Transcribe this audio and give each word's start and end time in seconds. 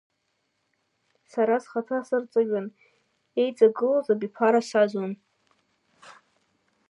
Сара 1.31 1.55
схаҭа 1.63 1.99
сырҵаҩын, 2.07 2.67
еиҵагылоз 3.41 4.07
абиԥара 4.13 4.61
сааӡон. 4.69 5.11